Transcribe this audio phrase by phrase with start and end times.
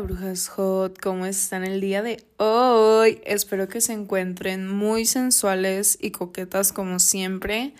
[0.00, 3.20] Brujas hot, ¿cómo están el día de hoy?
[3.24, 7.74] Espero que se encuentren muy sensuales y coquetas como siempre.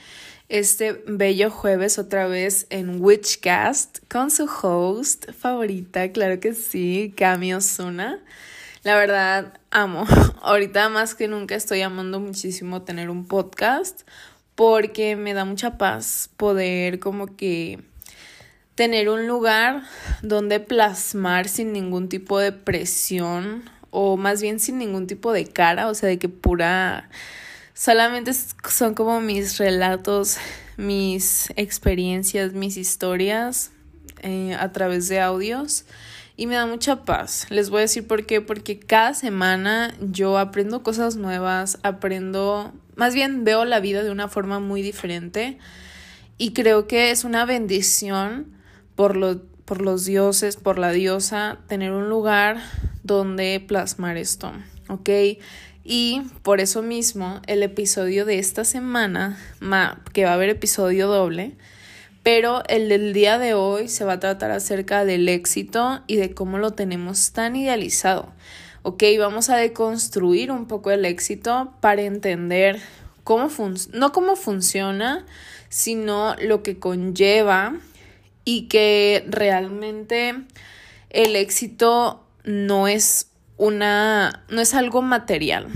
[0.48, 7.54] Este bello jueves otra vez en Witchcast con su host favorita, claro que sí, Cami
[7.54, 8.18] Osuna.
[8.82, 10.04] La verdad, amo.
[10.42, 14.02] Ahorita más que nunca estoy amando muchísimo tener un podcast
[14.56, 17.87] porque me da mucha paz poder como que
[18.78, 19.82] tener un lugar
[20.22, 25.88] donde plasmar sin ningún tipo de presión o más bien sin ningún tipo de cara,
[25.88, 27.10] o sea, de que pura
[27.74, 30.36] solamente son como mis relatos,
[30.76, 33.72] mis experiencias, mis historias
[34.22, 35.84] eh, a través de audios
[36.36, 37.48] y me da mucha paz.
[37.50, 43.12] Les voy a decir por qué, porque cada semana yo aprendo cosas nuevas, aprendo, más
[43.12, 45.58] bien veo la vida de una forma muy diferente
[46.36, 48.56] y creo que es una bendición
[48.98, 52.60] por, por los dioses, por la diosa, tener un lugar
[53.04, 54.50] donde plasmar esto,
[54.88, 55.08] ¿ok?
[55.84, 59.38] Y por eso mismo el episodio de esta semana,
[60.12, 61.54] que va a haber episodio doble,
[62.24, 66.34] pero el del día de hoy se va a tratar acerca del éxito y de
[66.34, 68.32] cómo lo tenemos tan idealizado.
[68.82, 72.80] Ok, vamos a deconstruir un poco el éxito para entender
[73.22, 73.48] cómo
[73.92, 75.24] no cómo funciona,
[75.68, 77.76] sino lo que conlleva
[78.48, 80.34] y que realmente
[81.10, 85.68] el éxito no es una, no es algo material,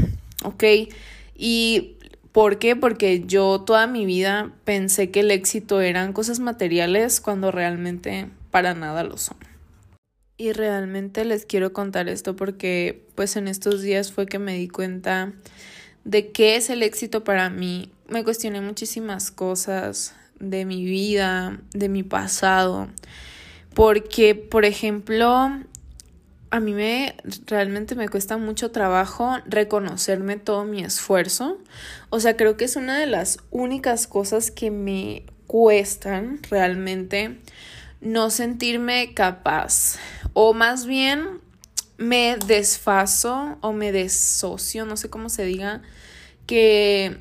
[0.42, 0.64] ¿ok?
[1.36, 1.98] Y
[2.32, 2.74] ¿por qué?
[2.74, 8.72] Porque yo toda mi vida pensé que el éxito eran cosas materiales cuando realmente para
[8.72, 9.36] nada lo son.
[10.38, 14.68] Y realmente les quiero contar esto porque pues en estos días fue que me di
[14.68, 15.34] cuenta
[16.04, 17.92] de qué es el éxito para mí.
[18.08, 22.88] Me cuestioné muchísimas cosas, de mi vida, de mi pasado.
[23.74, 25.50] Porque, por ejemplo,
[26.50, 27.14] a mí me
[27.46, 31.58] realmente me cuesta mucho trabajo reconocerme todo mi esfuerzo.
[32.10, 37.38] O sea, creo que es una de las únicas cosas que me cuestan realmente
[38.02, 39.96] no sentirme capaz.
[40.34, 41.40] O más bien
[41.98, 45.82] me desfaso o me desocio, no sé cómo se diga,
[46.46, 47.18] que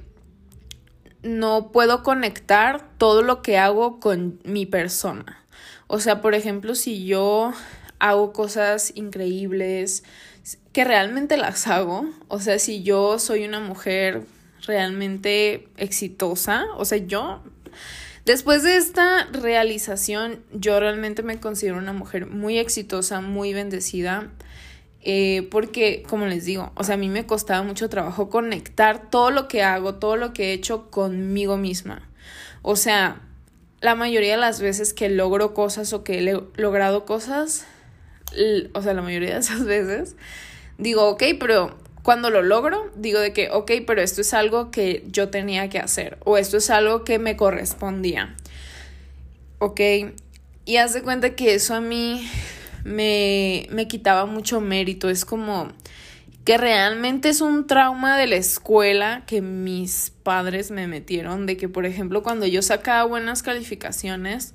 [1.24, 5.44] no puedo conectar todo lo que hago con mi persona.
[5.88, 7.54] O sea, por ejemplo, si yo
[8.00, 10.04] hago cosas increíbles,
[10.74, 14.24] que realmente las hago, o sea, si yo soy una mujer
[14.66, 17.44] realmente exitosa, o sea, yo,
[18.26, 24.30] después de esta realización, yo realmente me considero una mujer muy exitosa, muy bendecida
[25.04, 29.32] eh, porque, como les digo, o sea, a mí me costaba mucho trabajo conectar todo
[29.32, 32.08] lo que hago, todo lo que he hecho conmigo misma.
[32.62, 33.22] O sea,
[33.82, 37.66] la mayoría de las veces que logro cosas o que he logrado cosas,
[38.74, 40.16] o sea, la mayoría de esas veces,
[40.78, 45.04] digo, ok, pero cuando lo logro, digo de que, ok, pero esto es algo que
[45.08, 48.36] yo tenía que hacer o esto es algo que me correspondía.
[49.58, 49.80] Ok,
[50.66, 52.28] y haz de cuenta que eso a mí
[52.84, 55.10] me, me quitaba mucho mérito.
[55.10, 55.70] Es como
[56.46, 61.70] que realmente es un trauma de la escuela que mis padres me metieron, de que,
[61.70, 64.54] por ejemplo, cuando yo sacaba buenas calificaciones,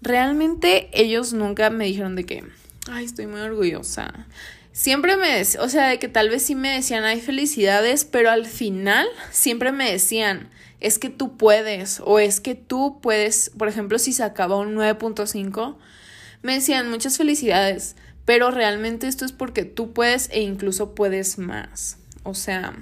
[0.00, 2.44] realmente ellos nunca me dijeron de que,
[2.90, 4.26] ay, estoy muy orgullosa.
[4.72, 8.46] Siempre me, o sea, de que tal vez sí me decían, ay, felicidades, pero al
[8.46, 10.48] final siempre me decían,
[10.80, 15.76] es que tú puedes, o es que tú puedes, por ejemplo, si sacaba un 9.5,
[16.42, 21.98] me decían muchas felicidades, pero realmente esto es porque tú puedes e incluso puedes más.
[22.22, 22.74] O sea,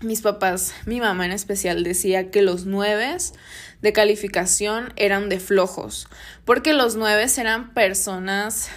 [0.00, 3.34] mis papás, mi mamá en especial decía que los nueves
[3.82, 6.08] de calificación eran de flojos,
[6.44, 8.68] porque los nueves eran personas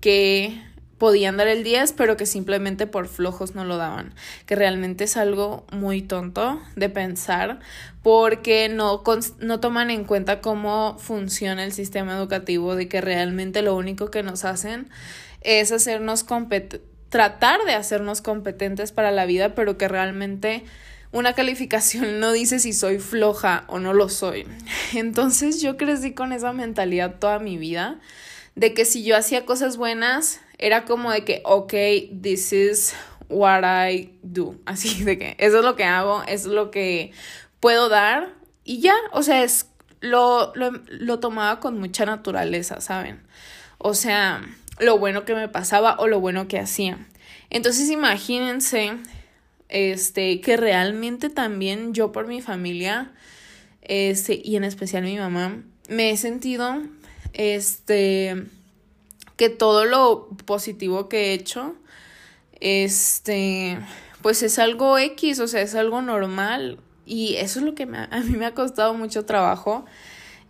[0.00, 0.62] que
[1.00, 4.12] podían dar el 10, pero que simplemente por flojos no lo daban,
[4.44, 7.58] que realmente es algo muy tonto de pensar
[8.02, 9.02] porque no,
[9.38, 14.22] no toman en cuenta cómo funciona el sistema educativo, de que realmente lo único que
[14.22, 14.90] nos hacen
[15.40, 16.26] es hacernos
[17.08, 20.64] tratar de hacernos competentes para la vida, pero que realmente
[21.12, 24.46] una calificación no dice si soy floja o no lo soy.
[24.94, 27.98] Entonces yo crecí con esa mentalidad toda mi vida
[28.54, 31.72] de que si yo hacía cosas buenas, era como de que, ok,
[32.22, 32.94] this is
[33.28, 34.56] what I do.
[34.66, 37.12] Así de que eso es lo que hago, es lo que
[37.58, 39.66] puedo dar y ya, o sea, es,
[40.00, 43.20] lo, lo, lo tomaba con mucha naturaleza, ¿saben?
[43.78, 44.42] O sea,
[44.78, 46.98] lo bueno que me pasaba o lo bueno que hacía.
[47.48, 48.98] Entonces imagínense
[49.68, 53.12] este que realmente también yo por mi familia
[53.82, 56.82] este y en especial mi mamá me he sentido
[57.32, 58.46] este
[59.40, 61.74] que todo lo positivo que he hecho,
[62.60, 63.78] este,
[64.20, 66.78] pues es algo X, o sea, es algo normal.
[67.06, 69.86] Y eso es lo que a mí me ha costado mucho trabajo,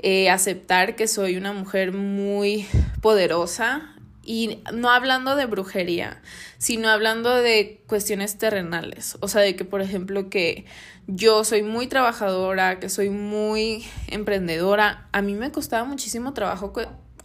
[0.01, 2.67] eh, aceptar que soy una mujer muy
[3.01, 3.95] poderosa.
[4.25, 6.21] Y no hablando de brujería,
[6.59, 9.17] sino hablando de cuestiones terrenales.
[9.21, 10.65] O sea, de que, por ejemplo, que
[11.07, 15.09] yo soy muy trabajadora, que soy muy emprendedora.
[15.13, 16.73] A mí me costaba muchísimo trabajo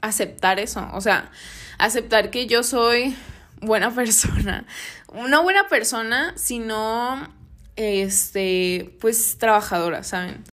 [0.01, 0.87] aceptar eso.
[0.93, 1.31] O sea,
[1.77, 3.15] aceptar que yo soy
[3.61, 4.65] buena persona.
[5.13, 7.27] No buena persona, sino
[7.75, 10.43] este, pues trabajadora, ¿saben?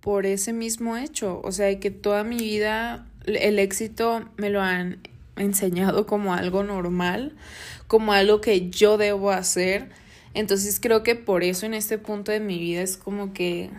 [0.00, 5.00] Por ese mismo hecho, o sea, que toda mi vida el éxito me lo han
[5.36, 7.36] enseñado como algo normal,
[7.86, 9.90] como algo que yo debo hacer.
[10.34, 13.70] Entonces creo que por eso en este punto de mi vida es como que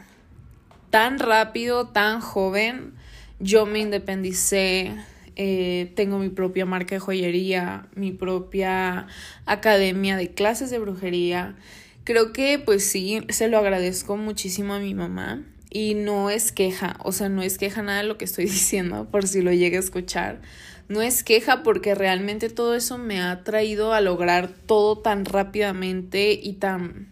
[0.90, 2.94] tan rápido, tan joven,
[3.40, 4.94] yo me independicé,
[5.36, 9.08] eh, tengo mi propia marca de joyería, mi propia
[9.46, 11.56] academia de clases de brujería.
[12.04, 16.98] Creo que pues sí, se lo agradezco muchísimo a mi mamá y no es queja,
[17.04, 19.78] o sea, no es queja nada de lo que estoy diciendo, por si lo llegue
[19.78, 20.42] a escuchar.
[20.90, 26.32] No es queja porque realmente todo eso me ha traído a lograr todo tan rápidamente
[26.32, 27.10] y tan,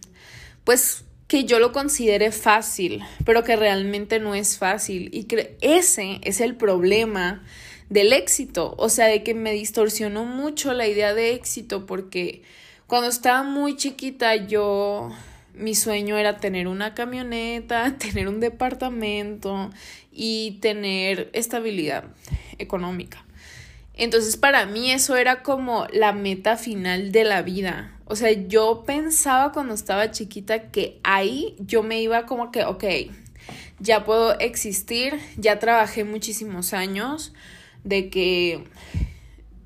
[0.64, 5.10] pues, que yo lo considere fácil, pero que realmente no es fácil.
[5.12, 7.44] Y que ese es el problema
[7.90, 12.42] del éxito, o sea, de que me distorsionó mucho la idea de éxito porque
[12.88, 15.12] cuando estaba muy chiquita yo
[15.54, 19.70] mi sueño era tener una camioneta, tener un departamento
[20.12, 22.06] y tener estabilidad
[22.58, 23.25] económica.
[23.96, 27.98] Entonces para mí eso era como la meta final de la vida.
[28.06, 32.84] O sea, yo pensaba cuando estaba chiquita que ahí yo me iba como que, ok,
[33.80, 37.34] ya puedo existir, ya trabajé muchísimos años
[37.84, 38.64] de que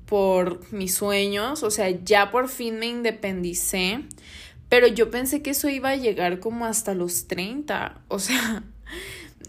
[0.06, 4.00] por mis sueños, o sea, ya por fin me independicé,
[4.68, 8.64] pero yo pensé que eso iba a llegar como hasta los 30, o sea,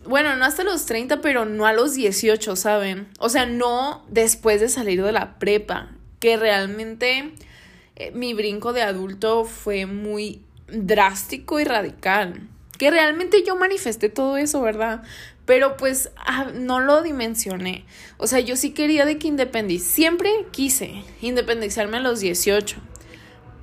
[0.05, 3.07] bueno, no hasta los 30, pero no a los 18, ¿saben?
[3.19, 5.89] O sea, no después de salir de la prepa,
[6.19, 7.33] que realmente
[7.95, 12.47] eh, mi brinco de adulto fue muy drástico y radical.
[12.77, 15.03] Que realmente yo manifesté todo eso, ¿verdad?
[15.45, 17.85] Pero pues ah, no lo dimensioné.
[18.17, 19.83] O sea, yo sí quería de que independiz.
[19.83, 22.77] Siempre quise independizarme a los 18.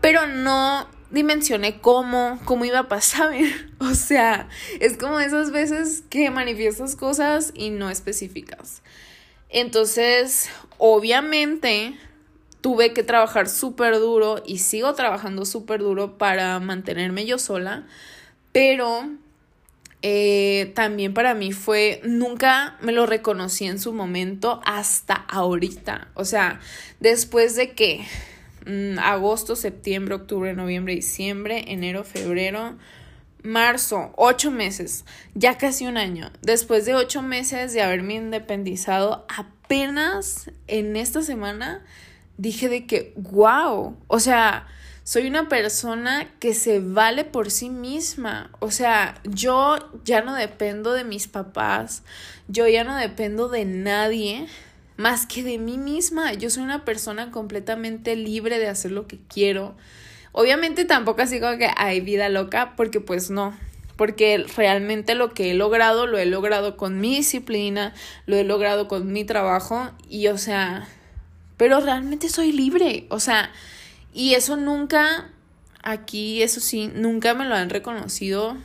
[0.00, 3.34] Pero no dimensioné cómo, cómo iba a pasar.
[3.78, 4.49] o sea,
[4.81, 8.82] es como esas veces que manifiestas cosas y no específicas.
[9.49, 11.94] Entonces, obviamente,
[12.60, 17.87] tuve que trabajar súper duro y sigo trabajando súper duro para mantenerme yo sola,
[18.52, 19.08] pero
[20.02, 26.08] eh, también para mí fue, nunca me lo reconocí en su momento hasta ahorita.
[26.14, 26.61] O sea,
[27.00, 28.06] después de que
[29.00, 32.76] agosto, septiembre, octubre, noviembre, diciembre, enero, febrero,
[33.42, 35.04] marzo, ocho meses,
[35.34, 36.30] ya casi un año.
[36.42, 41.84] Después de ocho meses de haberme independizado, apenas en esta semana
[42.36, 44.66] dije de que, wow, o sea,
[45.02, 48.50] soy una persona que se vale por sí misma.
[48.58, 52.02] O sea, yo ya no dependo de mis papás,
[52.48, 54.46] yo ya no dependo de nadie
[54.99, 56.35] más que de mí misma.
[56.35, 59.76] Yo soy una persona completamente libre de hacer lo que quiero.
[60.33, 63.57] Obviamente tampoco así como que hay vida loca, porque pues no.
[63.97, 67.95] Porque realmente lo que he logrado, lo he logrado con mi disciplina,
[68.26, 70.88] lo he logrado con mi trabajo y o sea,
[71.57, 73.07] pero realmente soy libre.
[73.09, 73.52] O sea,
[74.12, 75.31] y eso nunca,
[75.81, 78.57] aquí, eso sí, nunca me lo han reconocido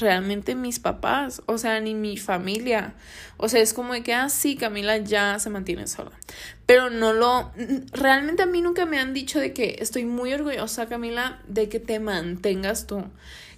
[0.00, 2.94] realmente mis papás, o sea, ni mi familia.
[3.36, 6.12] O sea, es como de que, ah, sí, Camila ya se mantiene sola.
[6.66, 7.52] Pero no lo,
[7.92, 11.80] realmente a mí nunca me han dicho de que estoy muy orgullosa, Camila, de que
[11.80, 13.04] te mantengas tú.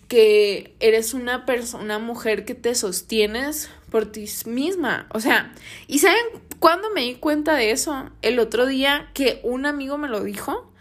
[0.08, 5.06] Que eres una persona, una mujer que te sostienes por ti misma.
[5.10, 5.52] O sea,
[5.86, 6.24] ¿y saben
[6.58, 8.10] cuándo me di cuenta de eso?
[8.22, 10.71] El otro día que un amigo me lo dijo.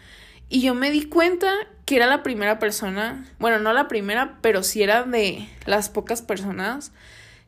[0.52, 1.50] Y yo me di cuenta
[1.86, 6.20] que era la primera persona, bueno, no la primera, pero sí era de las pocas
[6.20, 6.92] personas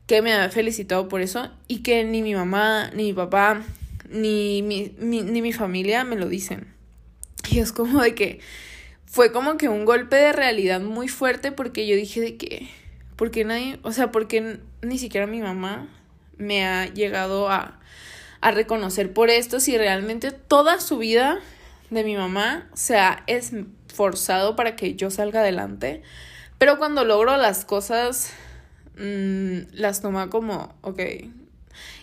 [0.06, 3.62] que me había felicitado por eso y que ni mi mamá, ni mi papá,
[4.08, 6.72] ni mi, ni mi familia me lo dicen.
[7.50, 8.40] Y es como de que
[9.04, 12.70] fue como que un golpe de realidad muy fuerte porque yo dije de que,
[13.16, 15.88] porque nadie, o sea, porque ni siquiera mi mamá
[16.38, 17.78] me ha llegado a,
[18.40, 21.42] a reconocer por esto si realmente toda su vida
[21.90, 26.02] de mi mamá se ha esforzado para que yo salga adelante,
[26.58, 28.30] pero cuando logro las cosas,
[28.96, 31.00] mm, las toma como, ok,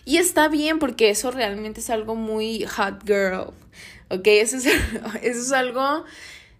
[0.04, 3.52] Y está bien porque eso realmente es algo muy hot girl.
[4.10, 4.26] ¿Ok?
[4.26, 4.66] Eso es,
[5.22, 6.04] eso es algo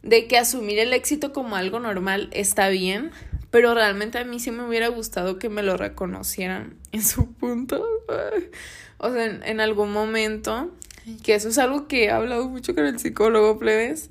[0.02, 3.10] de que asumir el éxito como algo normal está bien.
[3.50, 7.84] Pero realmente a mí sí me hubiera gustado que me lo reconocieran en su punto.
[9.04, 10.70] O sea, en, en algún momento.
[11.22, 14.10] Que eso es algo que he hablado mucho con el psicólogo, plebes.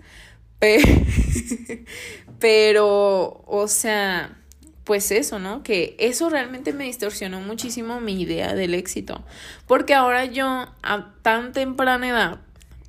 [2.39, 4.37] Pero, o sea,
[4.83, 5.63] pues eso, ¿no?
[5.63, 9.23] Que eso realmente me distorsionó muchísimo mi idea del éxito.
[9.67, 10.45] Porque ahora yo,
[10.83, 12.39] a tan temprana edad,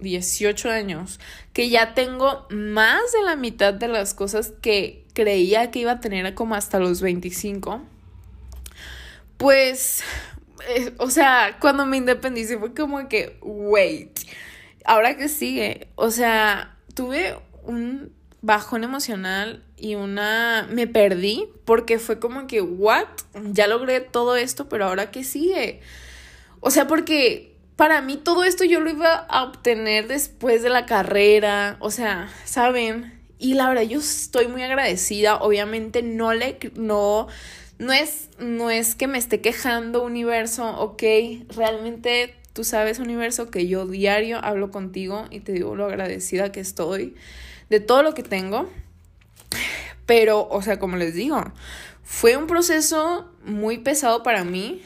[0.00, 1.20] 18 años,
[1.52, 6.00] que ya tengo más de la mitad de las cosas que creía que iba a
[6.00, 7.82] tener como hasta los 25,
[9.36, 10.02] pues,
[10.68, 14.18] eh, o sea, cuando me independicé fue como que, wait,
[14.84, 22.18] ahora que sigue, o sea, tuve un bajón emocional y una me perdí porque fue
[22.18, 23.06] como que what
[23.52, 25.80] ya logré todo esto pero ahora qué sigue
[26.60, 30.86] o sea porque para mí todo esto yo lo iba a obtener después de la
[30.86, 37.28] carrera o sea saben y la verdad yo estoy muy agradecida obviamente no le no
[37.82, 41.02] no es no es que me esté quejando universo ok
[41.54, 46.60] realmente tú sabes universo que yo diario hablo contigo y te digo lo agradecida que
[46.60, 47.14] estoy
[47.70, 48.68] de todo lo que tengo
[50.06, 51.42] pero, o sea, como les digo,
[52.02, 54.82] fue un proceso muy pesado para mí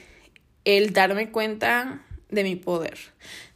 [0.65, 2.99] el darme cuenta de mi poder,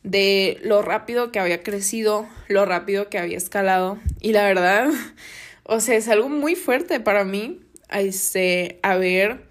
[0.03, 3.99] de lo rápido que había crecido, lo rápido que había escalado.
[4.21, 4.91] Y la verdad,
[5.65, 7.61] o sea, es algo muy fuerte para mí
[7.93, 9.47] este, haber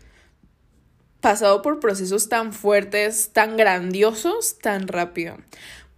[1.22, 5.38] pasado por procesos tan fuertes, tan grandiosos, tan rápido.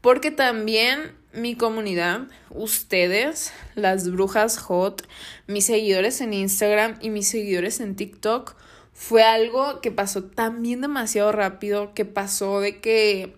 [0.02, 5.08] Porque también mi comunidad, ustedes, las brujas hot,
[5.48, 8.56] mis seguidores en Instagram y mis seguidores en TikTok,
[8.94, 13.36] fue algo que pasó también demasiado rápido, que pasó de que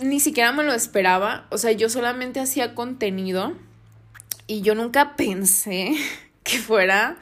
[0.00, 3.54] ni siquiera me lo esperaba, o sea, yo solamente hacía contenido
[4.46, 5.94] y yo nunca pensé
[6.42, 7.18] que fuera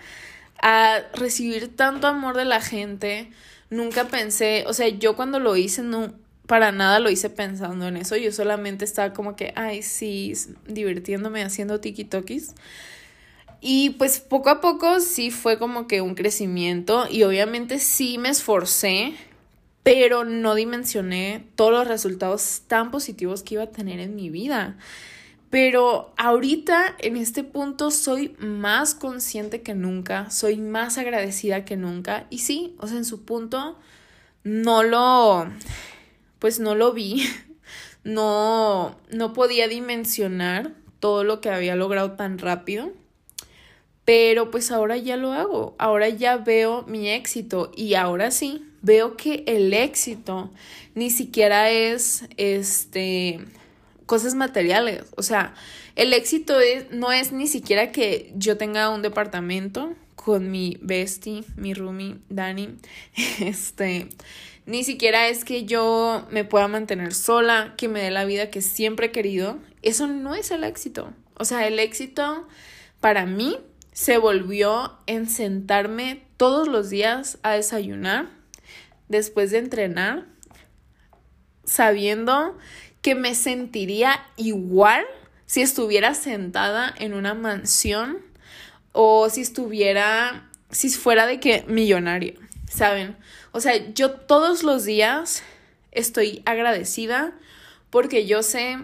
[0.61, 3.31] a recibir tanto amor de la gente,
[3.71, 6.15] nunca pensé, o sea, yo cuando lo hice no
[6.49, 8.17] para nada lo hice pensando en eso.
[8.17, 10.33] Yo solamente estaba como que, ay, sí,
[10.67, 12.55] divirtiéndome haciendo tiki-tokis.
[13.61, 18.31] Y pues poco a poco sí fue como que un crecimiento y obviamente sí me
[18.31, 19.15] esforcé,
[19.83, 24.79] pero no dimensioné todos los resultados tan positivos que iba a tener en mi vida.
[25.51, 32.27] Pero ahorita en este punto soy más consciente que nunca, soy más agradecida que nunca.
[32.29, 33.79] Y sí, o sea, en su punto
[34.45, 35.49] no lo
[36.39, 37.25] pues no lo vi,
[38.05, 42.93] no, no podía dimensionar todo lo que había logrado tan rápido.
[44.05, 47.73] Pero pues ahora ya lo hago, ahora ya veo mi éxito.
[47.77, 50.51] Y ahora sí, veo que el éxito
[50.95, 53.41] ni siquiera es este
[54.09, 55.55] cosas materiales, o sea,
[55.95, 61.45] el éxito es, no es ni siquiera que yo tenga un departamento con mi bestie,
[61.57, 62.71] mi roomie, Dani,
[63.41, 64.09] este,
[64.65, 68.63] ni siquiera es que yo me pueda mantener sola, que me dé la vida que
[68.63, 69.59] siempre he querido.
[69.83, 71.13] Eso no es el éxito.
[71.35, 72.49] O sea, el éxito
[73.01, 73.59] para mí
[73.93, 78.31] se volvió en sentarme todos los días a desayunar
[79.09, 80.27] después de entrenar,
[81.65, 82.57] sabiendo
[83.03, 85.05] que me sentiría igual
[85.47, 88.19] si estuviera sentada en una mansión
[88.93, 92.35] o si estuviera, si fuera de que millonaria,
[92.69, 93.17] ¿saben?
[93.53, 95.43] O sea, yo todos los días
[95.93, 97.33] estoy agradecida
[97.91, 98.79] porque yo sé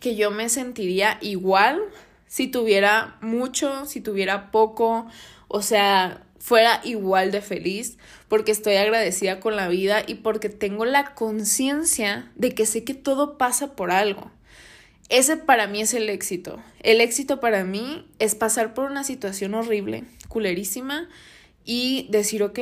[0.00, 1.82] que yo me sentiría igual
[2.26, 5.06] si tuviera mucho, si tuviera poco,
[5.48, 7.96] o sea, fuera igual de feliz
[8.28, 12.92] porque estoy agradecida con la vida y porque tengo la conciencia de que sé que
[12.92, 14.30] todo pasa por algo.
[15.08, 16.62] Ese para mí es el éxito.
[16.80, 21.08] El éxito para mí es pasar por una situación horrible, culerísima
[21.64, 22.58] y decir, ok,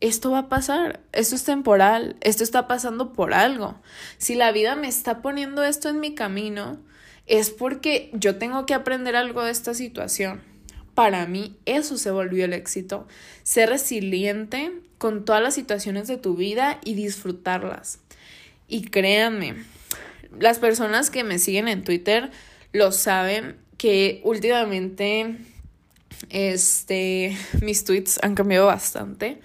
[0.00, 3.80] esto va a pasar, esto es temporal, esto está pasando por algo.
[4.16, 6.80] Si la vida me está poniendo esto en mi camino,
[7.26, 10.57] es porque yo tengo que aprender algo de esta situación.
[10.98, 13.06] Para mí eso se volvió el éxito,
[13.44, 18.00] ser resiliente con todas las situaciones de tu vida y disfrutarlas.
[18.66, 19.54] Y créanme,
[20.40, 22.32] las personas que me siguen en Twitter
[22.72, 25.36] lo saben que últimamente
[26.30, 29.40] este mis tweets han cambiado bastante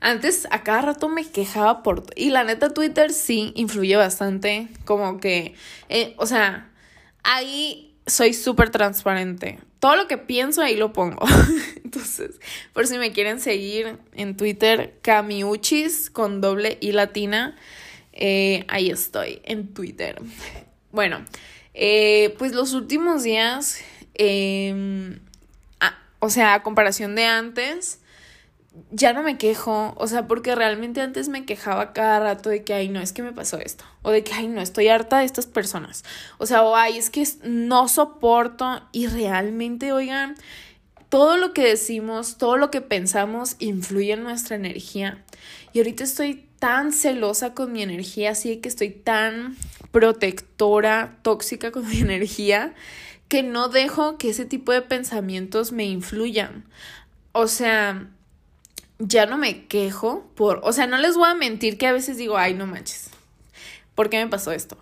[0.00, 2.04] antes a cada rato me quejaba por...
[2.16, 5.54] Y la neta Twitter sí influye bastante, como que,
[5.88, 6.70] eh, o sea,
[7.22, 9.58] ahí soy súper transparente.
[9.78, 11.24] Todo lo que pienso ahí lo pongo.
[11.84, 12.40] Entonces,
[12.72, 17.56] por si me quieren seguir en Twitter, Camiuchis con doble y latina.
[18.12, 20.20] Eh, ahí estoy, en Twitter.
[20.90, 21.24] Bueno,
[21.74, 23.80] eh, pues los últimos días,
[24.14, 25.20] em,
[26.18, 28.00] o sea, a comparación de antes,
[28.90, 32.74] ya no me quejo, o sea, porque realmente antes me quejaba cada rato de que,
[32.74, 35.24] ay, no, es que me pasó esto, o de que, ay, no, estoy harta de
[35.24, 36.04] estas personas,
[36.38, 40.36] o sea, o ay, es que no soporto y realmente, oigan,
[41.08, 45.24] todo lo que decimos, todo lo que pensamos influye en nuestra energía.
[45.72, 49.56] Y ahorita estoy tan celosa con mi energía, así que estoy tan
[49.90, 52.74] protectora, tóxica con mi energía,
[53.28, 56.64] que no dejo que ese tipo de pensamientos me influyan.
[57.32, 58.10] O sea,
[58.98, 62.16] ya no me quejo por, o sea, no les voy a mentir que a veces
[62.16, 63.10] digo, ay, no manches,
[63.94, 64.76] ¿por qué me pasó esto?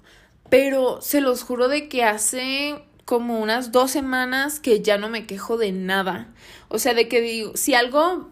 [0.49, 5.27] Pero se los juro de que hace como unas dos semanas que ya no me
[5.27, 6.35] quejo de nada.
[6.69, 8.31] O sea, de que digo, si algo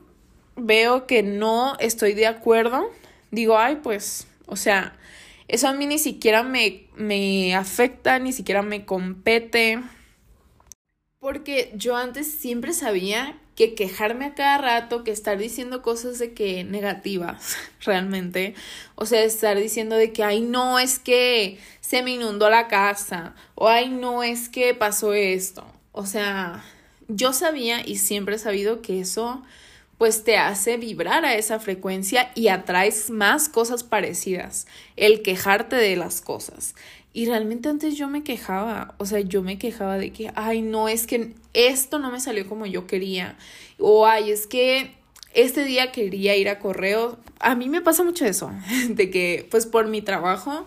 [0.56, 2.90] veo que no estoy de acuerdo,
[3.30, 4.96] digo, ay, pues, o sea,
[5.48, 9.80] eso a mí ni siquiera me, me afecta, ni siquiera me compete.
[11.20, 16.32] Porque yo antes siempre sabía que quejarme a cada rato, que estar diciendo cosas de
[16.32, 18.54] que negativas, realmente.
[18.94, 23.34] O sea, estar diciendo de que, ay, no, es que se me inundó la casa,
[23.54, 25.64] o ay, no, es que pasó esto.
[25.92, 26.64] O sea,
[27.08, 29.42] yo sabía y siempre he sabido que eso
[29.98, 35.96] pues te hace vibrar a esa frecuencia y atraes más cosas parecidas, el quejarte de
[35.96, 36.74] las cosas.
[37.16, 40.88] Y realmente antes yo me quejaba, o sea, yo me quejaba de que, ay, no,
[40.88, 43.36] es que esto no me salió como yo quería,
[43.78, 44.90] o ay, es que
[45.32, 47.18] este día quería ir a correo.
[47.38, 48.50] A mí me pasa mucho eso,
[48.88, 50.66] de que pues por mi trabajo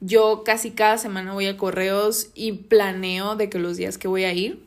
[0.00, 4.22] yo casi cada semana voy a correos y planeo de que los días que voy
[4.22, 4.62] a ir.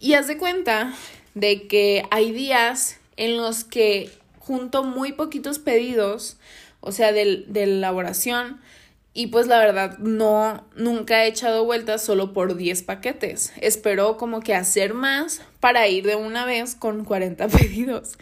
[0.00, 0.94] Y haz de cuenta
[1.34, 6.38] de que hay días en los que junto muy poquitos pedidos,
[6.80, 8.58] o sea, de, de elaboración,
[9.16, 13.50] y pues la verdad no, nunca he echado vueltas solo por 10 paquetes.
[13.62, 18.18] Espero como que hacer más para ir de una vez con 40 pedidos.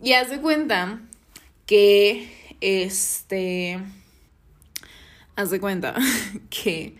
[0.00, 1.00] Y haz de cuenta
[1.66, 3.80] que este...
[5.34, 5.96] Haz de cuenta
[6.50, 6.94] que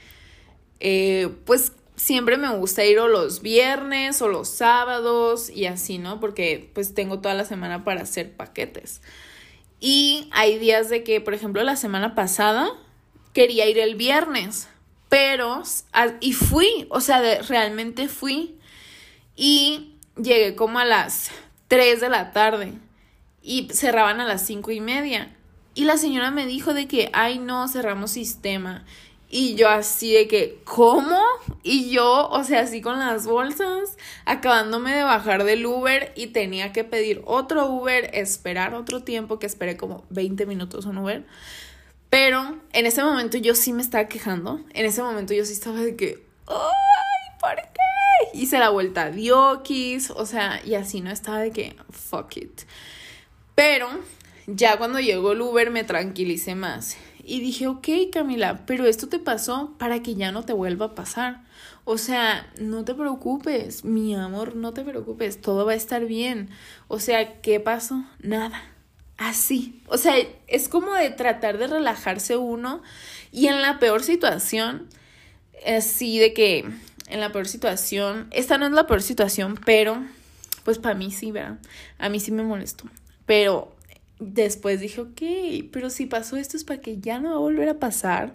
[0.81, 6.19] eh, pues siempre me gusta ir o los viernes o los sábados y así, ¿no?
[6.19, 9.01] Porque pues tengo toda la semana para hacer paquetes.
[9.79, 12.73] Y hay días de que, por ejemplo, la semana pasada
[13.33, 14.69] quería ir el viernes,
[15.09, 15.63] pero,
[16.21, 18.57] y fui, o sea, realmente fui
[19.37, 21.31] y llegué como a las
[21.69, 22.73] 3 de la tarde
[23.43, 25.35] y cerraban a las cinco y media.
[25.75, 28.85] Y la señora me dijo de que, ay no, cerramos sistema.
[29.31, 31.19] Y yo así de que, ¿cómo?
[31.63, 36.73] Y yo, o sea, así con las bolsas, acabándome de bajar del Uber y tenía
[36.73, 41.25] que pedir otro Uber, esperar otro tiempo, que esperé como 20 minutos un Uber.
[42.13, 44.61] Pero en ese momento yo sí me estaba quejando.
[44.75, 47.39] En ese momento yo sí estaba de que, ¡ay!
[47.41, 48.39] ¿Por qué?
[48.39, 52.61] Hice la vuelta a Diokis, o sea, y así no estaba de que, fuck it.
[53.55, 53.89] Pero
[54.47, 56.99] ya cuando llegó el Uber me tranquilicé más.
[57.25, 60.95] Y dije, ok, Camila, pero esto te pasó para que ya no te vuelva a
[60.95, 61.45] pasar.
[61.87, 66.51] O sea, no te preocupes, mi amor, no te preocupes, todo va a estar bien.
[66.89, 68.05] O sea, ¿qué pasó?
[68.19, 68.72] Nada
[69.29, 69.81] así.
[69.87, 70.15] O sea,
[70.47, 72.83] es como de tratar de relajarse uno
[73.31, 74.89] y en la peor situación,
[75.67, 76.65] así de que
[77.09, 80.03] en la peor situación, esta no es la peor situación, pero
[80.65, 81.59] pues para mí sí, ¿verdad?
[81.99, 82.85] A mí sí me molestó.
[83.27, 83.75] Pero
[84.19, 87.69] después dije, ok, pero si pasó esto es para que ya no va a volver
[87.69, 88.35] a pasar.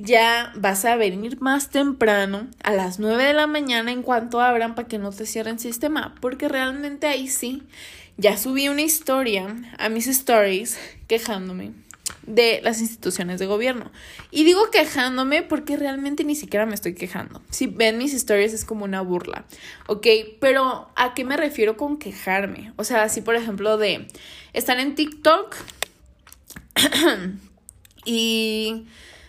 [0.00, 4.76] Ya vas a venir más temprano, a las 9 de la mañana en cuanto abran
[4.76, 7.64] para que no te cierren sistema, porque realmente ahí sí
[8.18, 10.76] ya subí una historia a mis stories
[11.06, 11.72] quejándome
[12.26, 13.92] de las instituciones de gobierno.
[14.32, 17.40] Y digo quejándome porque realmente ni siquiera me estoy quejando.
[17.50, 19.44] Si ven mis stories es como una burla,
[19.86, 20.06] ¿ok?
[20.40, 22.72] Pero ¿a qué me refiero con quejarme?
[22.76, 24.08] O sea, así por ejemplo de
[24.52, 25.54] estar en TikTok
[28.04, 28.86] y,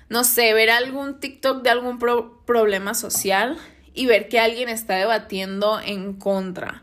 [0.10, 3.56] no sé, ver algún TikTok de algún problema social
[3.93, 6.82] y ver que alguien está debatiendo en contra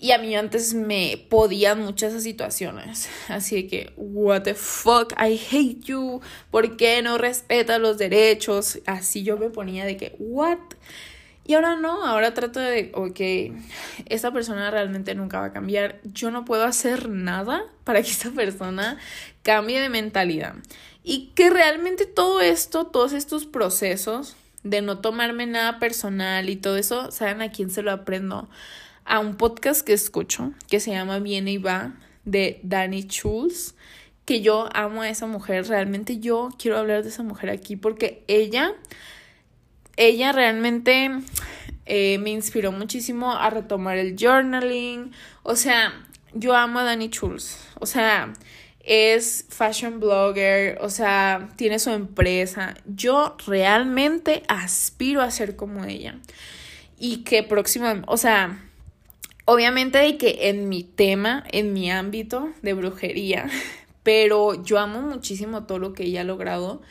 [0.00, 3.08] y a mí antes me podían muchas esas situaciones.
[3.28, 6.20] Así que, what the fuck, I hate you.
[6.50, 8.80] ¿Por qué no respetas los derechos?
[8.86, 10.58] Así yo me ponía de que, what?
[11.44, 13.54] Y ahora no, ahora trato de, ok,
[14.06, 16.00] esta persona realmente nunca va a cambiar.
[16.04, 18.96] Yo no puedo hacer nada para que esta persona
[19.42, 20.54] cambie de mentalidad.
[21.02, 26.76] Y que realmente todo esto, todos estos procesos, de no tomarme nada personal y todo
[26.76, 28.48] eso, ¿saben a quién se lo aprendo?
[29.10, 31.94] A un podcast que escucho que se llama Viene y va
[32.24, 33.74] de Danny Schulz,
[34.24, 38.22] que yo amo a esa mujer, realmente yo quiero hablar de esa mujer aquí porque
[38.28, 38.72] ella,
[39.96, 41.10] ella realmente
[41.86, 45.10] eh, me inspiró muchísimo a retomar el journaling,
[45.42, 45.92] o sea,
[46.32, 48.32] yo amo a Danny Schulz, o sea,
[48.78, 52.74] es fashion blogger, o sea, tiene su empresa.
[52.86, 56.20] Yo realmente aspiro a ser como ella.
[56.96, 58.69] Y que próximamente, o sea,
[59.50, 63.50] obviamente de que en mi tema, en mi ámbito de brujería,
[64.04, 66.82] pero yo amo muchísimo todo lo que ella ha logrado.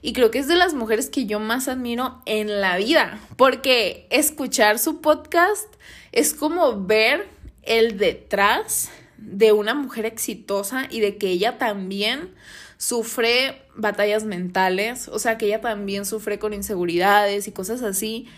[0.00, 4.06] Y creo que es de las mujeres que yo más admiro en la vida, porque
[4.10, 5.66] escuchar su podcast
[6.12, 7.26] es como ver
[7.62, 12.32] el detrás de una mujer exitosa y de que ella también
[12.76, 18.28] sufre batallas mentales, o sea, que ella también sufre con inseguridades y cosas así.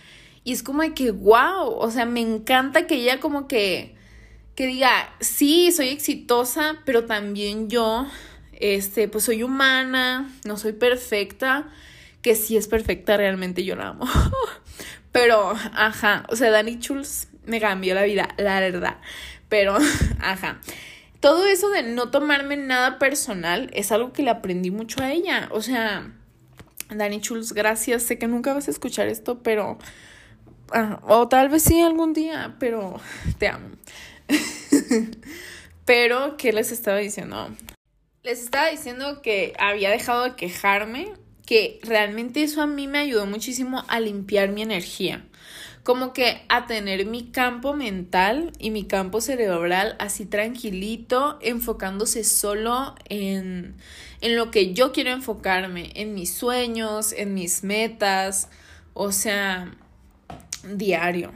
[0.46, 3.96] Y es como de que, wow, o sea, me encanta que ella como que,
[4.54, 8.06] que diga, sí, soy exitosa, pero también yo,
[8.52, 11.66] este, pues soy humana, no soy perfecta,
[12.22, 14.06] que sí es perfecta, realmente yo la amo.
[15.10, 18.98] pero, ajá, o sea, Dani Chulz me cambió la vida, la verdad.
[19.48, 19.76] Pero,
[20.20, 20.60] ajá.
[21.18, 25.48] Todo eso de no tomarme nada personal es algo que le aprendí mucho a ella.
[25.50, 26.12] O sea,
[26.88, 28.04] Dani Chuls, gracias.
[28.04, 29.80] Sé que nunca vas a escuchar esto, pero.
[30.72, 33.00] Ah, o tal vez sí algún día, pero
[33.38, 33.68] te amo.
[35.84, 37.48] pero, ¿qué les estaba diciendo?
[38.22, 41.12] Les estaba diciendo que había dejado de quejarme,
[41.46, 45.24] que realmente eso a mí me ayudó muchísimo a limpiar mi energía
[45.86, 52.96] como que a tener mi campo mental y mi campo cerebral así tranquilito, enfocándose solo
[53.08, 53.76] en,
[54.20, 58.48] en lo que yo quiero enfocarme, en mis sueños, en mis metas,
[58.94, 59.76] o sea,
[60.64, 61.32] diario.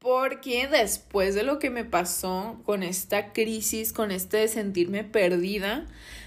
[0.00, 5.86] Porque después de lo que me pasó con esta crisis, con este de sentirme perdida,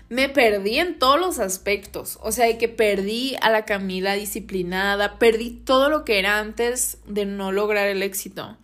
[0.09, 2.19] me perdí en todos los aspectos.
[2.21, 7.25] O sea, que perdí a la Camila disciplinada, perdí todo lo que era antes de
[7.25, 8.57] no lograr el éxito.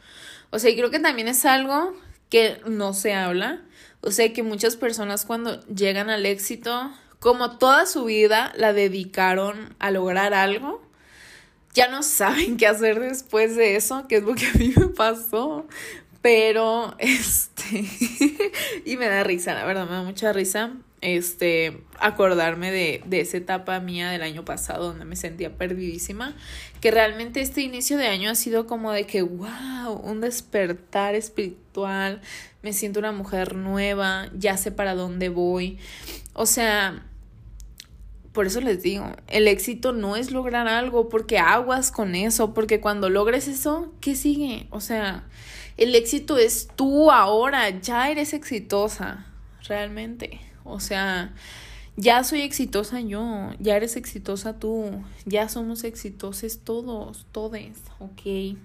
[0.52, 1.96] O sea, y creo que también es algo
[2.30, 3.64] que no se habla.
[4.02, 9.76] O sea, que muchas personas cuando llegan al éxito, como toda su vida la dedicaron
[9.80, 10.82] a lograr algo,
[11.74, 14.88] ya no saben qué hacer después de eso, que es lo que a mí me
[14.88, 15.68] pasó.
[16.22, 17.86] Pero, este,
[18.86, 23.38] y me da risa, la verdad, me da mucha risa este, acordarme de, de, esa
[23.38, 26.36] etapa mía del año pasado donde me sentía perdidísima,
[26.82, 32.22] que realmente este inicio de año ha sido como de que, wow, un despertar espiritual,
[32.62, 35.78] me siento una mujer nueva, ya sé para dónde voy.
[36.34, 37.06] O sea,
[38.32, 42.80] por eso les digo, el éxito no es lograr algo, porque aguas con eso, porque
[42.80, 44.68] cuando logres eso, ¿qué sigue?
[44.70, 45.28] O sea,
[45.78, 49.26] el éxito es tú ahora, ya eres exitosa,
[49.68, 50.42] realmente.
[50.64, 51.34] O sea,
[51.96, 58.58] ya soy exitosa yo, ya eres exitosa tú, ya somos exitosos todos, todes, ok.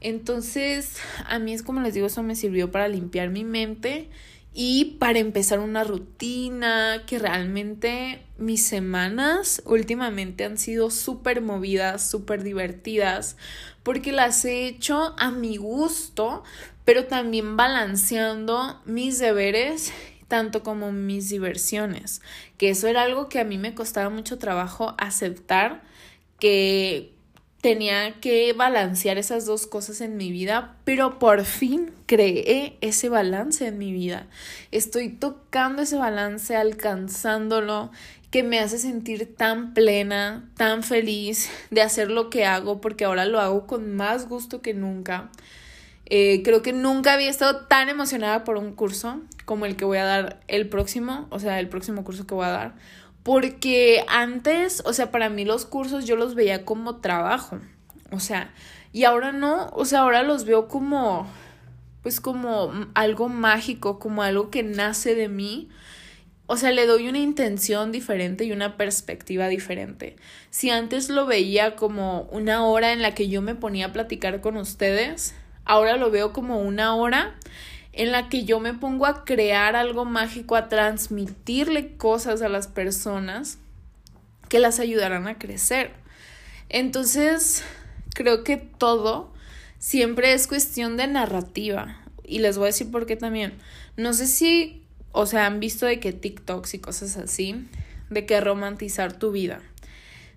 [0.00, 4.10] Entonces, a mí es como les digo, eso me sirvió para limpiar mi mente
[4.54, 12.44] y para empezar una rutina que realmente mis semanas últimamente han sido súper movidas, súper
[12.44, 13.36] divertidas,
[13.82, 16.44] porque las he hecho a mi gusto,
[16.84, 19.92] pero también balanceando mis deberes
[20.28, 22.22] tanto como mis diversiones,
[22.56, 25.82] que eso era algo que a mí me costaba mucho trabajo aceptar,
[26.38, 27.13] que
[27.64, 33.66] tenía que balancear esas dos cosas en mi vida, pero por fin creé ese balance
[33.66, 34.26] en mi vida.
[34.70, 37.90] Estoy tocando ese balance, alcanzándolo,
[38.30, 43.24] que me hace sentir tan plena, tan feliz de hacer lo que hago, porque ahora
[43.24, 45.30] lo hago con más gusto que nunca.
[46.04, 49.96] Eh, creo que nunca había estado tan emocionada por un curso como el que voy
[49.96, 52.74] a dar el próximo, o sea, el próximo curso que voy a dar.
[53.24, 57.58] Porque antes, o sea, para mí los cursos yo los veía como trabajo.
[58.12, 58.52] O sea,
[58.92, 61.26] y ahora no, o sea, ahora los veo como,
[62.02, 65.70] pues como algo mágico, como algo que nace de mí.
[66.46, 70.16] O sea, le doy una intención diferente y una perspectiva diferente.
[70.50, 74.42] Si antes lo veía como una hora en la que yo me ponía a platicar
[74.42, 75.34] con ustedes,
[75.64, 77.36] ahora lo veo como una hora
[77.96, 82.66] en la que yo me pongo a crear algo mágico, a transmitirle cosas a las
[82.66, 83.58] personas
[84.48, 85.92] que las ayudarán a crecer.
[86.68, 87.62] Entonces,
[88.14, 89.32] creo que todo
[89.78, 92.00] siempre es cuestión de narrativa.
[92.24, 93.54] Y les voy a decir por qué también.
[93.96, 97.68] No sé si, o sea, han visto de que TikToks y cosas así,
[98.10, 99.60] de que romantizar tu vida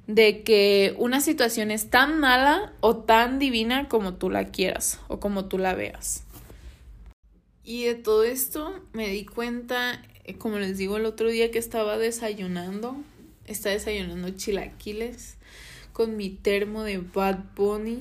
[0.08, 5.20] de que una situación es tan mala o tan divina como tú la quieras o
[5.20, 6.24] como tú la veas.
[7.68, 11.60] Y de todo esto me di cuenta, eh, como les digo el otro día que
[11.60, 12.96] estaba desayunando,
[13.46, 15.36] estaba desayunando chilaquiles
[15.92, 17.98] con mi termo de Bad Bunny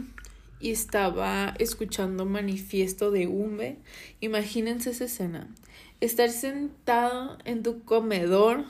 [0.60, 3.78] y estaba escuchando manifiesto de Umbe.
[4.20, 5.48] Imagínense esa escena.
[6.00, 8.66] Estar sentado en tu comedor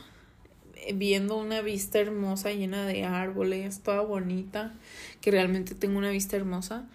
[0.94, 4.72] viendo una vista hermosa llena de árboles, toda bonita,
[5.20, 6.88] que realmente tengo una vista hermosa,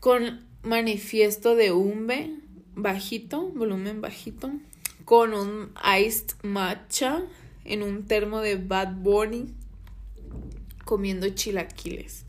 [0.00, 2.41] con manifiesto de Umbe,
[2.74, 4.50] bajito, volumen bajito,
[5.04, 7.22] con un iced matcha
[7.64, 9.46] en un termo de Bad Bunny,
[10.84, 12.24] comiendo chilaquiles.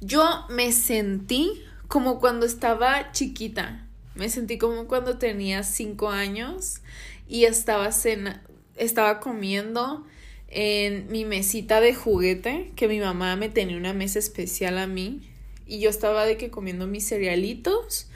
[0.00, 6.80] Yo me sentí como cuando estaba chiquita, me sentí como cuando tenía cinco años
[7.28, 8.42] y estaba cena,
[8.76, 10.06] estaba comiendo
[10.48, 15.22] en mi mesita de juguete, que mi mamá me tenía una mesa especial a mí,
[15.66, 18.08] y yo estaba de que comiendo mis cerealitos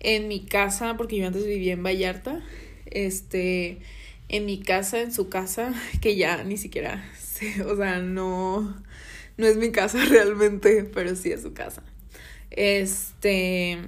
[0.00, 2.42] en mi casa, porque yo antes vivía en Vallarta,
[2.86, 3.78] este,
[4.28, 8.82] en mi casa, en su casa, que ya ni siquiera sé, o sea, no,
[9.36, 11.82] no es mi casa realmente, pero sí es su casa.
[12.50, 13.78] Este,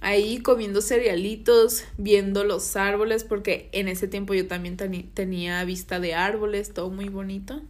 [0.00, 6.14] ahí comiendo cerealitos, viendo los árboles, porque en ese tiempo yo también tenía vista de
[6.14, 7.62] árboles, todo muy bonito.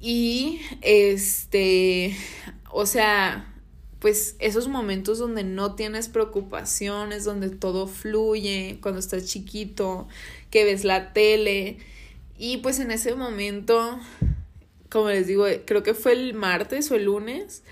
[0.00, 2.14] Y este,
[2.70, 3.55] o sea,
[3.98, 10.06] pues esos momentos donde no tienes preocupaciones, donde todo fluye, cuando estás chiquito,
[10.50, 11.78] que ves la tele.
[12.38, 13.98] Y pues en ese momento,
[14.90, 17.62] como les digo, creo que fue el martes o el lunes,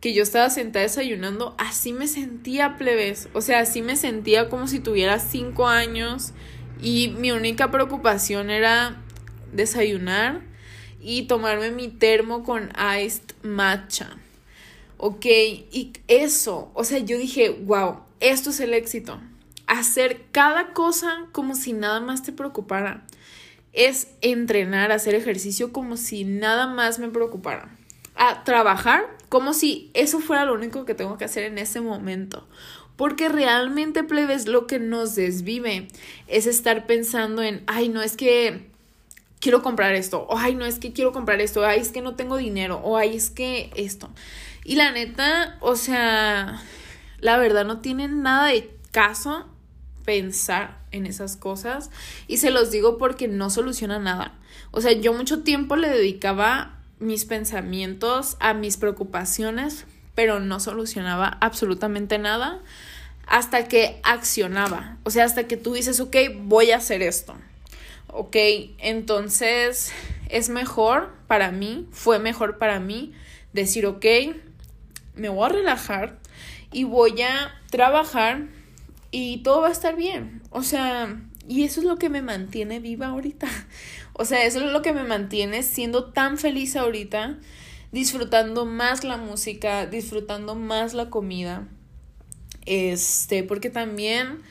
[0.00, 4.66] que yo estaba sentada desayunando, así me sentía plebes, o sea, así me sentía como
[4.66, 6.32] si tuviera cinco años
[6.82, 9.00] y mi única preocupación era
[9.52, 10.42] desayunar
[11.00, 14.16] y tomarme mi termo con iced matcha.
[15.04, 19.20] Ok, y eso, o sea, yo dije, wow, esto es el éxito.
[19.66, 23.04] Hacer cada cosa como si nada más te preocupara.
[23.72, 27.76] Es entrenar, hacer ejercicio como si nada más me preocupara
[28.14, 32.46] a trabajar como si eso fuera lo único que tengo que hacer en ese momento.
[32.94, 35.88] Porque realmente, plebes, lo que nos desvive
[36.28, 38.70] es estar pensando en, ay, no es que
[39.40, 42.14] quiero comprar esto, o ay, no es que quiero comprar esto, ay, es que no
[42.14, 44.08] tengo dinero, o ay, es que esto.
[44.64, 46.62] Y la neta, o sea,
[47.20, 49.46] la verdad no tiene nada de caso
[50.04, 51.90] pensar en esas cosas
[52.26, 54.34] y se los digo porque no soluciona nada.
[54.70, 61.38] O sea, yo mucho tiempo le dedicaba mis pensamientos, a mis preocupaciones, pero no solucionaba
[61.40, 62.60] absolutamente nada
[63.26, 64.98] hasta que accionaba.
[65.04, 67.34] O sea, hasta que tú dices, ok, voy a hacer esto.
[68.08, 68.36] Ok,
[68.78, 69.92] entonces
[70.28, 73.14] es mejor para mí, fue mejor para mí
[73.52, 74.04] decir, ok,
[75.14, 76.18] me voy a relajar
[76.72, 78.48] y voy a trabajar
[79.10, 80.42] y todo va a estar bien.
[80.50, 83.48] O sea, y eso es lo que me mantiene viva ahorita.
[84.14, 87.38] O sea, eso es lo que me mantiene siendo tan feliz ahorita,
[87.92, 91.66] disfrutando más la música, disfrutando más la comida.
[92.66, 94.42] Este, porque también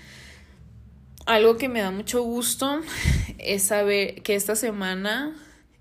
[1.28, 2.82] algo que me da mucho gusto
[3.38, 5.36] es saber que esta semana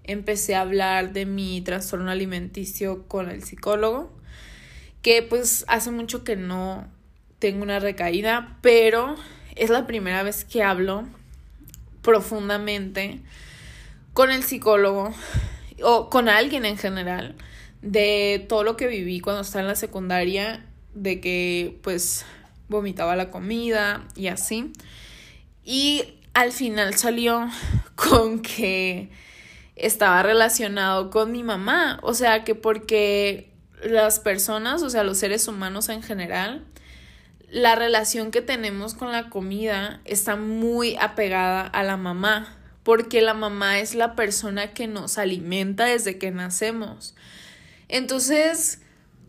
[0.05, 4.13] empecé a hablar de mi trastorno alimenticio con el psicólogo,
[5.03, 6.87] que pues hace mucho que no
[7.39, 9.17] tengo una recaída, pero
[9.57, 11.07] es la primera vez que hablo
[12.03, 13.21] profundamente
[14.13, 15.13] con el psicólogo
[15.83, 17.35] o con alguien en general
[17.83, 22.25] de todo lo que viví cuando estaba en la secundaria, de que pues
[22.69, 24.73] vomitaba la comida y así.
[25.65, 27.49] Y al final salió
[27.95, 29.11] con que
[29.77, 33.50] estaba relacionado con mi mamá, o sea que porque
[33.83, 36.65] las personas, o sea los seres humanos en general,
[37.49, 43.35] la relación que tenemos con la comida está muy apegada a la mamá porque la
[43.35, 47.15] mamá es la persona que nos alimenta desde que nacemos.
[47.89, 48.81] Entonces,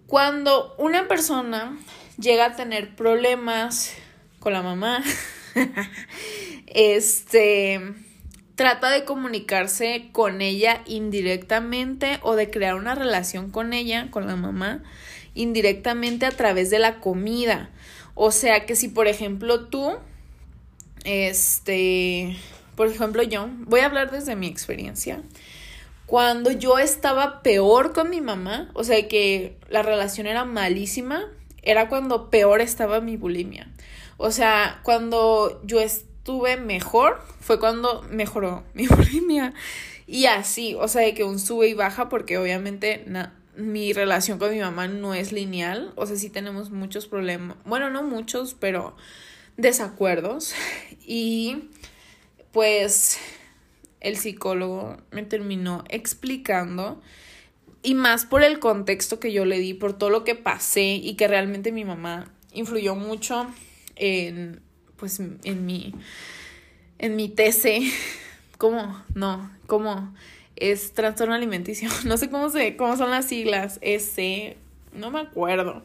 [0.07, 1.77] cuando una persona
[2.17, 3.93] llega a tener problemas
[4.39, 5.03] con la mamá,
[6.67, 7.93] este
[8.61, 14.35] trata de comunicarse con ella indirectamente o de crear una relación con ella, con la
[14.35, 14.83] mamá,
[15.33, 17.71] indirectamente a través de la comida.
[18.13, 19.93] O sea que si por ejemplo tú,
[21.05, 22.37] este,
[22.75, 25.23] por ejemplo, yo voy a hablar desde mi experiencia.
[26.05, 31.23] Cuando yo estaba peor con mi mamá, o sea que la relación era malísima,
[31.63, 33.71] era cuando peor estaba mi bulimia.
[34.17, 35.79] O sea, cuando yo
[36.21, 39.55] estuve mejor, fue cuando mejoró mi bulimia.
[40.05, 43.03] Y así, o sea, de que un sube y baja porque obviamente
[43.57, 47.89] mi relación con mi mamá no es lineal, o sea, sí tenemos muchos problemas, bueno,
[47.89, 48.95] no muchos, pero
[49.57, 50.53] desacuerdos.
[51.13, 51.69] Y
[52.51, 53.17] pues
[53.99, 57.01] el psicólogo me terminó explicando
[57.83, 61.15] y más por el contexto que yo le di, por todo lo que pasé y
[61.15, 63.47] que realmente mi mamá influyó mucho
[63.95, 64.61] en
[65.01, 65.93] pues en mi
[67.01, 67.81] en mi TC,
[68.57, 69.03] ¿cómo?
[69.15, 70.13] No, ¿cómo?
[70.55, 71.89] Es trastorno alimenticio.
[72.05, 74.55] No sé cómo se cómo son las siglas, S,
[74.93, 75.81] no me acuerdo.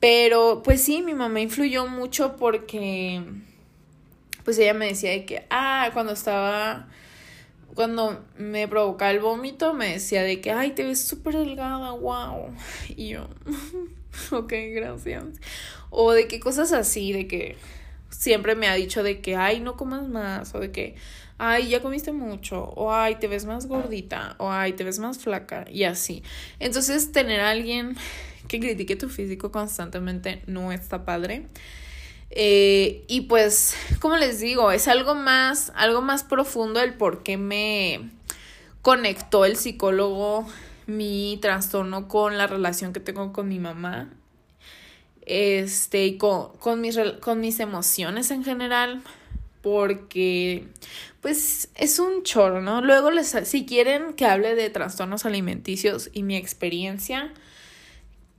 [0.00, 3.22] Pero pues sí, mi mamá influyó mucho porque
[4.44, 6.86] pues ella me decía de que ah, cuando estaba
[7.74, 12.54] cuando me provocaba el vómito, me decía de que, ay, te ves súper delgada, wow.
[12.96, 13.28] Y yo,
[14.30, 15.24] ok, gracias.
[15.90, 17.56] O de que cosas así, de que
[18.10, 20.96] siempre me ha dicho de que, ay, no comas más, o de que,
[21.38, 25.18] ay, ya comiste mucho, o ay, te ves más gordita, o ay, te ves más
[25.18, 26.22] flaca, y así.
[26.58, 27.96] Entonces, tener a alguien
[28.48, 31.46] que critique tu físico constantemente no está padre.
[32.30, 37.36] Eh, y pues, como les digo, es algo más, algo más profundo el por qué
[37.36, 38.10] me
[38.82, 40.46] conectó el psicólogo
[40.86, 44.15] mi trastorno con la relación que tengo con mi mamá.
[45.26, 49.02] Este, y con, con, mis, con mis emociones en general.
[49.60, 50.68] Porque,
[51.20, 52.80] pues, es un chorro, ¿no?
[52.80, 57.32] Luego, les, si quieren que hable de trastornos alimenticios y mi experiencia,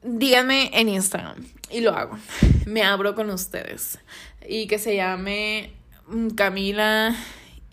[0.03, 2.17] díganme en Instagram y lo hago.
[2.65, 3.99] Me abro con ustedes.
[4.47, 5.73] Y que se llame
[6.07, 7.15] mm, Camila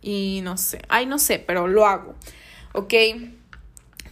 [0.03, 0.83] y no sé.
[0.89, 2.15] Ay, no sé, pero lo hago.
[2.73, 2.95] ¿Ok?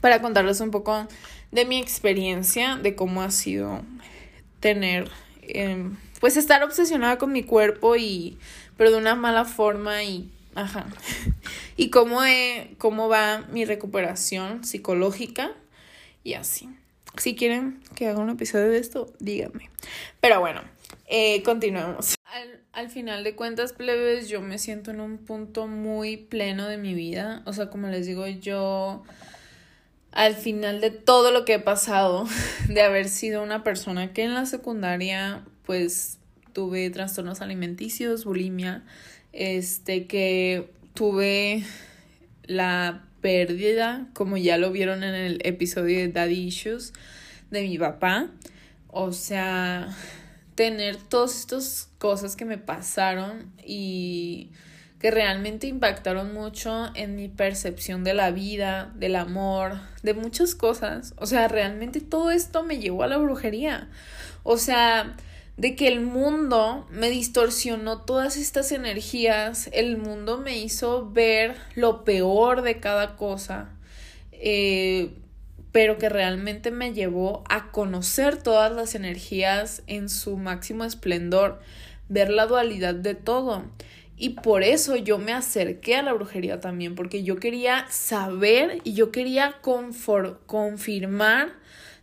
[0.01, 1.07] Para contarles un poco
[1.51, 3.83] de mi experiencia, de cómo ha sido
[4.63, 5.11] tener,
[5.43, 8.39] em, pues estar obsesionada con mi cuerpo y,
[8.79, 10.87] pero de una mala forma y, ajá.
[11.77, 12.21] Y cómo,
[12.79, 15.53] cómo va mi recuperación psicológica
[16.23, 16.69] y así.
[17.17, 19.71] Si quieren que haga un episodio de esto, díganme.
[20.21, 20.61] Pero bueno,
[21.09, 22.15] eh, continuemos.
[22.27, 26.77] Al, al, final de cuentas, plebes, yo me siento en un punto muy pleno de
[26.77, 27.43] mi vida.
[27.47, 29.03] O sea, como les digo, yo
[30.13, 32.27] al final de todo lo que he pasado,
[32.69, 36.19] de haber sido una persona que en la secundaria, pues
[36.53, 38.85] tuve trastornos alimenticios, bulimia,
[39.33, 41.65] este, que tuve
[42.45, 46.93] la pérdida, como ya lo vieron en el episodio de Daddy Issues
[47.51, 48.29] de mi papá.
[48.89, 49.97] O sea,
[50.55, 54.51] tener todas estas cosas que me pasaron y
[55.03, 61.13] que realmente impactaron mucho en mi percepción de la vida, del amor, de muchas cosas.
[61.17, 63.89] O sea, realmente todo esto me llevó a la brujería.
[64.45, 65.17] O sea,
[65.57, 72.05] de que el mundo me distorsionó todas estas energías, el mundo me hizo ver lo
[72.05, 73.71] peor de cada cosa,
[74.31, 75.17] eh,
[75.73, 81.61] pero que realmente me llevó a conocer todas las energías en su máximo esplendor,
[82.09, 83.65] ver la dualidad de todo.
[84.23, 88.93] Y por eso yo me acerqué a la brujería también, porque yo quería saber y
[88.93, 89.57] yo quería
[90.47, 91.55] confirmar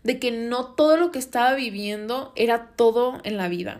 [0.03, 3.79] de que no todo lo que estaba viviendo era todo en la vida.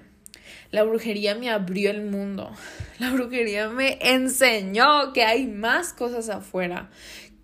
[0.72, 2.50] La brujería me abrió el mundo.
[3.00, 6.90] La brujería me enseñó que hay más cosas afuera,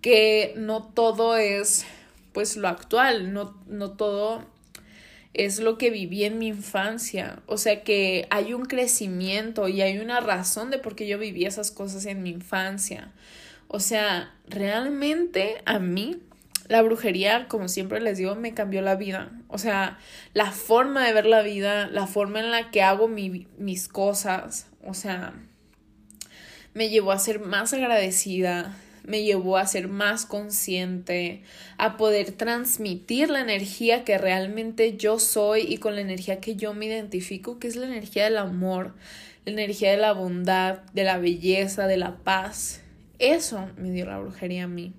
[0.00, 1.84] que no todo es
[2.32, 4.46] pues lo actual, no, no todo
[5.36, 7.42] es lo que viví en mi infancia.
[7.46, 11.44] O sea que hay un crecimiento y hay una razón de por qué yo viví
[11.44, 13.12] esas cosas en mi infancia.
[13.68, 16.22] O sea, realmente a mí
[16.68, 19.30] la brujería, como siempre les digo, me cambió la vida.
[19.48, 19.98] O sea,
[20.32, 24.94] la forma de ver la vida, la forma en la que hago mis cosas, o
[24.94, 25.34] sea,
[26.74, 31.42] me llevó a ser más agradecida, me llevó a ser más consciente,
[31.78, 36.74] a poder transmitir la energía que realmente yo soy y con la energía que yo
[36.74, 38.94] me identifico, que es la energía del amor,
[39.44, 42.82] la energía de la bondad, de la belleza, de la paz.
[43.18, 44.92] Eso me dio la brujería a mí.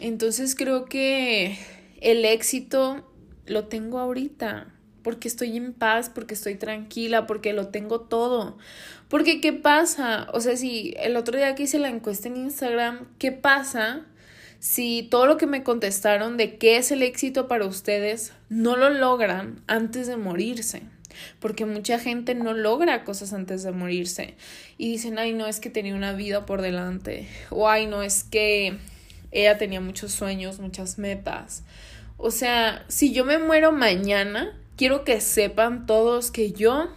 [0.00, 1.58] Entonces creo que
[2.00, 3.06] el éxito
[3.46, 8.56] lo tengo ahorita, porque estoy en paz, porque estoy tranquila, porque lo tengo todo.
[9.10, 10.28] Porque ¿qué pasa?
[10.32, 14.06] O sea, si el otro día que hice la encuesta en Instagram, ¿qué pasa
[14.60, 18.88] si todo lo que me contestaron de qué es el éxito para ustedes no lo
[18.88, 20.84] logran antes de morirse?
[21.40, 24.36] Porque mucha gente no logra cosas antes de morirse
[24.78, 28.22] y dicen, ay, no es que tenía una vida por delante, o ay, no es
[28.22, 28.78] que
[29.32, 31.64] ella tenía muchos sueños, muchas metas.
[32.16, 36.88] O sea, si yo me muero mañana, quiero que sepan todos que yo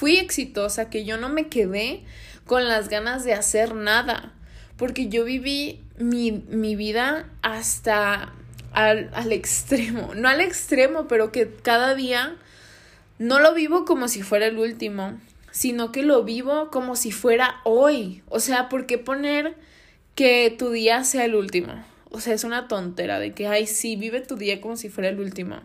[0.00, 2.00] fui exitosa, que yo no me quedé
[2.46, 4.32] con las ganas de hacer nada.
[4.78, 6.30] porque yo viví mi,
[6.74, 8.32] vida hasta
[8.72, 12.34] al, al extremo, no al extremo, pero que cada día
[13.18, 15.20] no lo vivo como si fuera el último,
[15.50, 18.22] sino que lo vivo como si fuera hoy.
[18.30, 19.54] O sea, ¿por qué poner
[20.14, 21.74] que tu día sea el último?
[22.08, 25.10] O sea, es una tontera de que, ay, sí, vive tu día como si fuera
[25.10, 25.60] el último.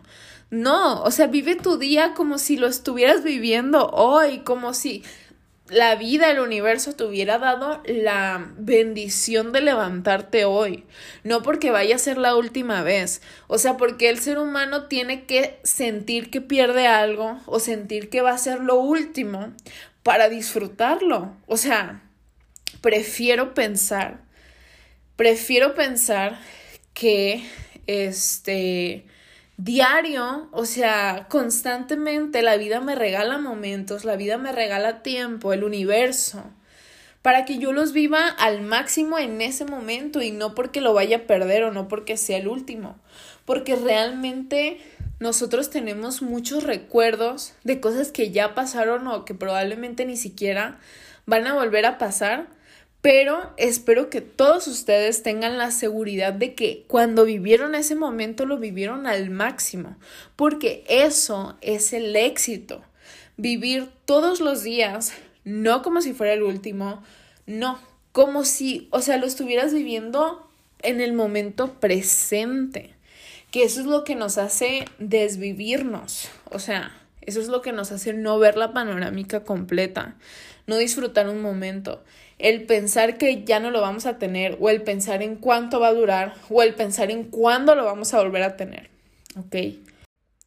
[0.50, 5.02] No, o sea, vive tu día como si lo estuvieras viviendo hoy, como si
[5.68, 10.84] la vida, el universo te hubiera dado la bendición de levantarte hoy,
[11.24, 15.24] no porque vaya a ser la última vez, o sea, porque el ser humano tiene
[15.24, 19.52] que sentir que pierde algo o sentir que va a ser lo último
[20.04, 22.02] para disfrutarlo, o sea,
[22.80, 24.20] prefiero pensar,
[25.16, 26.38] prefiero pensar
[26.94, 27.44] que
[27.88, 29.04] este
[29.56, 35.64] diario, o sea, constantemente la vida me regala momentos, la vida me regala tiempo, el
[35.64, 36.44] universo,
[37.22, 41.18] para que yo los viva al máximo en ese momento y no porque lo vaya
[41.18, 42.96] a perder o no porque sea el último,
[43.44, 44.78] porque realmente
[45.18, 50.78] nosotros tenemos muchos recuerdos de cosas que ya pasaron o que probablemente ni siquiera
[51.24, 52.48] van a volver a pasar
[53.00, 58.58] pero espero que todos ustedes tengan la seguridad de que cuando vivieron ese momento lo
[58.58, 59.96] vivieron al máximo,
[60.34, 62.82] porque eso es el éxito.
[63.36, 65.12] Vivir todos los días,
[65.44, 67.02] no como si fuera el último,
[67.46, 67.78] no,
[68.12, 70.48] como si, o sea, lo estuvieras viviendo
[70.82, 72.94] en el momento presente,
[73.50, 76.92] que eso es lo que nos hace desvivirnos, o sea,
[77.22, 80.16] eso es lo que nos hace no ver la panorámica completa,
[80.66, 82.02] no disfrutar un momento
[82.38, 85.88] el pensar que ya no lo vamos a tener o el pensar en cuánto va
[85.88, 88.90] a durar o el pensar en cuándo lo vamos a volver a tener.
[89.36, 89.56] ¿Ok?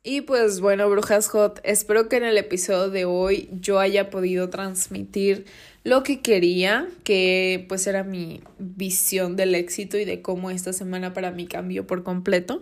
[0.02, 4.50] Y pues bueno, brujas hot, espero que en el episodio de hoy yo haya podido
[4.50, 5.46] transmitir
[5.84, 11.14] lo que quería, que pues era mi visión del éxito y de cómo esta semana
[11.14, 12.62] para mí cambió por completo.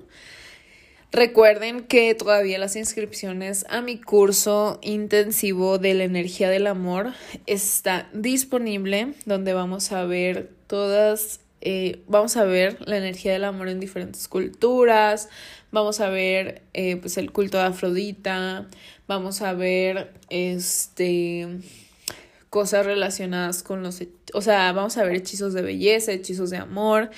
[1.12, 7.14] Recuerden que todavía las inscripciones a mi curso intensivo de la energía del amor
[7.46, 13.70] está disponible, donde vamos a ver todas, eh, vamos a ver la energía del amor
[13.70, 15.30] en diferentes culturas,
[15.72, 18.68] vamos a ver eh, pues el culto de Afrodita,
[19.08, 21.48] vamos a ver este
[22.50, 24.02] cosas relacionadas con los,
[24.34, 27.12] o sea, vamos a ver hechizos de belleza, hechizos de amor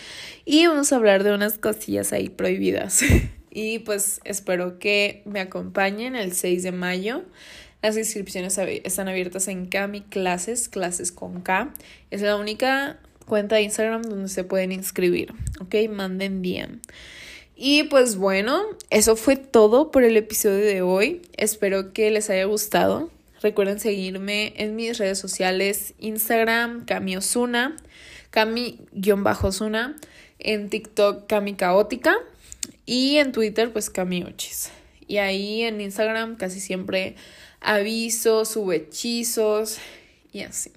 [0.46, 3.02] y vamos a hablar de unas cosillas ahí prohibidas.
[3.52, 7.24] y pues espero que me acompañen el 6 de mayo.
[7.82, 11.74] Las inscripciones están abiertas en Kami Clases, clases con K.
[12.12, 15.76] Es la única cuenta de Instagram donde se pueden inscribir, ¿ok?
[15.90, 16.82] Manden bien.
[17.56, 21.22] Y pues bueno, eso fue todo por el episodio de hoy.
[21.38, 23.10] Espero que les haya gustado.
[23.42, 27.78] Recuerden seguirme en mis redes sociales, Instagram, Cami Osuna,
[28.32, 29.96] Cami-Osuna,
[30.40, 32.18] en TikTok, Cami Caótica.
[32.92, 34.72] Y en Twitter, pues Camiochis.
[35.08, 37.14] Y ahí en Instagram casi siempre
[37.62, 39.78] aviso, subo hechizos
[40.32, 40.72] y así.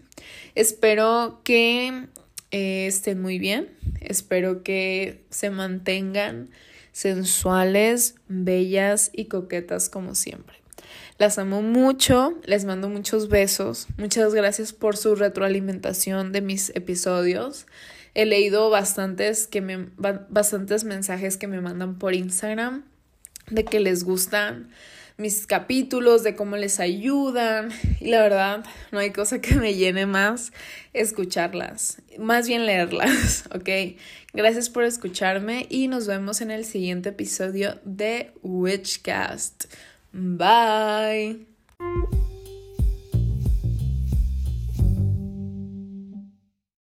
[0.54, 2.08] Espero que
[2.50, 3.70] eh, estén muy bien.
[4.02, 6.50] Espero que se mantengan
[6.92, 10.56] sensuales, bellas y coquetas como siempre.
[11.16, 13.86] Las amo mucho, les mando muchos besos.
[13.96, 17.64] Muchas gracias por su retroalimentación de mis episodios.
[18.14, 22.84] He leído bastantes, que me, bastantes mensajes que me mandan por Instagram
[23.50, 24.70] de que les gustan
[25.16, 27.70] mis capítulos, de cómo les ayudan.
[28.00, 30.52] Y la verdad, no hay cosa que me llene más
[30.92, 33.96] escucharlas, más bien leerlas, ¿ok?
[34.32, 39.64] Gracias por escucharme y nos vemos en el siguiente episodio de Witchcast.
[40.12, 41.46] Bye.